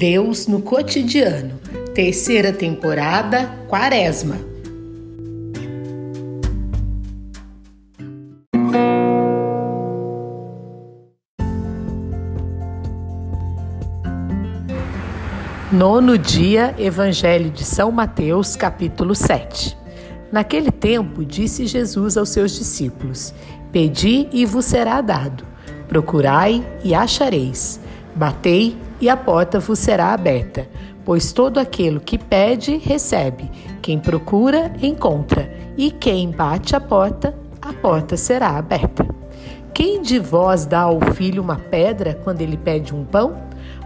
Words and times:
Deus 0.00 0.46
no 0.46 0.62
cotidiano. 0.62 1.60
Terceira 1.94 2.54
temporada, 2.54 3.50
Quaresma. 3.68 4.36
Nono 15.70 16.16
dia, 16.16 16.74
Evangelho 16.78 17.50
de 17.50 17.62
São 17.62 17.92
Mateus, 17.92 18.56
capítulo 18.56 19.14
7. 19.14 19.76
Naquele 20.32 20.70
tempo, 20.70 21.26
disse 21.26 21.66
Jesus 21.66 22.16
aos 22.16 22.30
seus 22.30 22.52
discípulos: 22.52 23.34
Pedi 23.70 24.30
e 24.32 24.46
vos 24.46 24.64
será 24.64 25.02
dado, 25.02 25.44
procurai 25.86 26.66
e 26.82 26.94
achareis, 26.94 27.78
batei 28.16 28.78
e 29.00 29.08
a 29.08 29.16
porta 29.16 29.58
vos 29.58 29.78
será 29.78 30.12
aberta. 30.12 30.68
Pois 31.04 31.32
todo 31.32 31.58
aquele 31.58 31.98
que 31.98 32.18
pede, 32.18 32.76
recebe, 32.76 33.50
quem 33.80 33.98
procura, 33.98 34.72
encontra, 34.82 35.50
e 35.76 35.90
quem 35.90 36.30
bate 36.30 36.76
a 36.76 36.80
porta, 36.80 37.34
a 37.62 37.72
porta 37.72 38.16
será 38.16 38.56
aberta. 38.56 39.06
Quem 39.72 40.02
de 40.02 40.18
vós 40.18 40.66
dá 40.66 40.80
ao 40.80 41.00
filho 41.14 41.42
uma 41.42 41.56
pedra 41.56 42.18
quando 42.22 42.42
ele 42.42 42.56
pede 42.56 42.94
um 42.94 43.04
pão? 43.04 43.36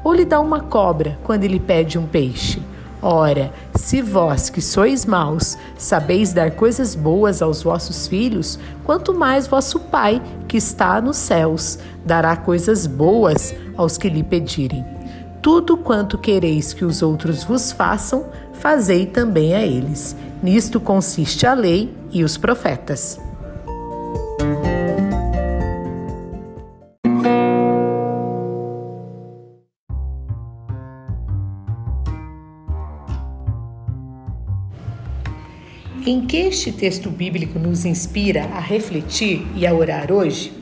Ou 0.03 0.13
lhe 0.13 0.25
dá 0.25 0.41
uma 0.41 0.61
cobra 0.61 1.19
quando 1.23 1.45
ele 1.45 1.61
pede 1.61 1.99
um 1.99 2.07
peixe? 2.07 2.61
Ora, 3.01 3.53
se 3.75 4.01
vós 4.01 4.49
que 4.49 4.63
sois 4.63 5.05
maus 5.05 5.59
sabeis 5.77 6.33
dar 6.33 6.53
coisas 6.53 6.95
boas 6.95 7.43
aos 7.43 7.63
vossos 7.63 8.09
filhos, 8.09 8.59
quanto 8.83 9.13
mais 9.13 9.47
vosso 9.47 9.79
Pai, 9.79 10.23
que 10.49 10.57
está 10.57 11.01
nos 11.03 11.19
céus, 11.19 11.79
dará 12.05 12.35
coisas 12.35 12.87
boas 12.87 13.55
aos 13.77 13.99
que 13.99 14.09
lhe 14.09 14.23
pedirem. 14.23 14.85
Tudo 15.45 15.77
quanto 15.77 16.17
quereis 16.17 16.73
que 16.73 16.87
os 16.87 17.03
outros 17.03 17.45
vos 17.45 17.71
façam, 17.71 18.31
fazei 18.55 19.05
também 19.05 19.55
a 19.55 19.61
eles. 19.61 20.17
Nisto 20.43 20.81
consiste 20.81 21.47
a 21.47 21.53
lei 21.53 21.93
e 22.11 22.25
os 22.25 22.39
profetas. 22.39 23.21
Em 36.07 36.27
que 36.27 36.39
este 36.39 36.73
texto 36.73 37.11
bíblico 37.11 37.59
nos 37.59 37.85
inspira 37.85 38.45
a 38.45 38.61
refletir 38.61 39.47
e 39.55 39.67
a 39.67 39.75
orar 39.75 40.11
hoje? 40.11 40.55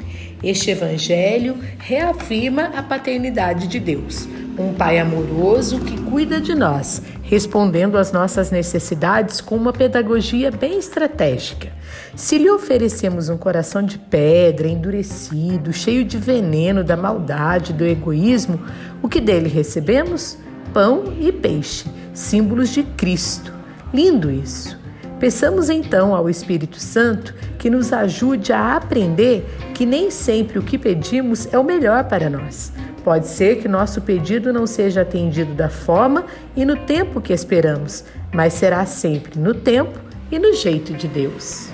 Este 0.42 0.72
evangelho 0.72 1.56
reafirma 1.78 2.64
a 2.76 2.82
paternidade 2.82 3.68
de 3.68 3.78
Deus, 3.78 4.26
um 4.58 4.72
Pai 4.74 4.98
amoroso 4.98 5.80
que 5.80 6.00
cuida 6.02 6.40
de 6.40 6.54
nós, 6.54 7.02
respondendo 7.22 7.96
às 7.96 8.12
nossas 8.12 8.50
necessidades 8.50 9.40
com 9.40 9.56
uma 9.56 9.72
pedagogia 9.72 10.50
bem 10.50 10.78
estratégica. 10.78 11.70
Se 12.14 12.36
lhe 12.36 12.50
oferecemos 12.50 13.28
um 13.28 13.38
coração 13.38 13.82
de 13.82 13.98
pedra, 13.98 14.68
endurecido, 14.68 15.72
cheio 15.72 16.04
de 16.04 16.18
veneno 16.18 16.84
da 16.84 16.96
maldade, 16.96 17.72
do 17.72 17.84
egoísmo, 17.84 18.60
o 19.02 19.08
que 19.08 19.20
dele 19.20 19.48
recebemos? 19.48 20.36
Pão 20.72 21.04
e 21.18 21.32
peixe, 21.32 21.86
símbolos 22.12 22.70
de 22.70 22.82
Cristo. 22.82 23.52
Lindo 23.92 24.30
isso! 24.30 24.80
Peçamos 25.18 25.70
então 25.70 26.16
ao 26.16 26.28
Espírito 26.28 26.80
Santo 26.80 27.32
que 27.56 27.70
nos 27.70 27.92
ajude 27.92 28.52
a 28.52 28.74
aprender 28.74 29.46
que 29.72 29.86
nem 29.86 30.10
sempre 30.10 30.58
o 30.58 30.62
que 30.62 30.76
pedimos 30.76 31.46
é 31.52 31.58
o 31.58 31.62
melhor 31.62 32.04
para 32.04 32.28
nós. 32.28 32.72
Pode 33.04 33.26
ser 33.26 33.56
que 33.60 33.66
nosso 33.66 34.00
pedido 34.00 34.52
não 34.52 34.66
seja 34.66 35.02
atendido 35.02 35.54
da 35.54 35.68
forma 35.68 36.24
e 36.54 36.64
no 36.64 36.76
tempo 36.76 37.20
que 37.20 37.32
esperamos, 37.32 38.04
mas 38.32 38.52
será 38.52 38.86
sempre 38.86 39.38
no 39.38 39.54
tempo 39.54 39.98
e 40.30 40.38
no 40.38 40.54
jeito 40.54 40.92
de 40.94 41.08
Deus. 41.08 41.71